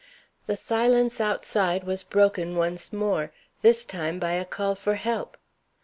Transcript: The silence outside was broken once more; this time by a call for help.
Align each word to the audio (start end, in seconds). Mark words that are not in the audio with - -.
The 0.47 0.57
silence 0.57 1.21
outside 1.21 1.83
was 1.83 2.03
broken 2.03 2.55
once 2.55 2.91
more; 2.91 3.31
this 3.61 3.85
time 3.85 4.17
by 4.17 4.31
a 4.31 4.45
call 4.45 4.73
for 4.73 4.95
help. 4.95 5.37